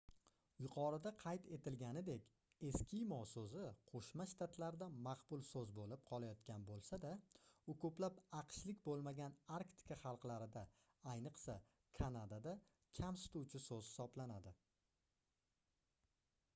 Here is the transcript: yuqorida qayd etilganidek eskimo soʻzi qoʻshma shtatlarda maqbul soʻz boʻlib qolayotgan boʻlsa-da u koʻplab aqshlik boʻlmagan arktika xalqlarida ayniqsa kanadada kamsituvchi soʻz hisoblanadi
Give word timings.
yuqorida 0.65 1.09
qayd 1.23 1.43
etilganidek 1.57 2.29
eskimo 2.69 3.19
soʻzi 3.31 3.65
qoʻshma 3.91 4.25
shtatlarda 4.31 4.87
maqbul 5.09 5.43
soʻz 5.49 5.73
boʻlib 5.75 6.01
qolayotgan 6.11 6.65
boʻlsa-da 6.71 7.11
u 7.19 7.75
koʻplab 7.85 8.23
aqshlik 8.39 8.81
boʻlmagan 8.89 9.37
arktika 9.59 9.99
xalqlarida 10.05 10.65
ayniqsa 11.15 11.59
kanadada 12.01 12.55
kamsituvchi 13.03 13.63
soʻz 13.69 13.91
hisoblanadi 13.93 14.55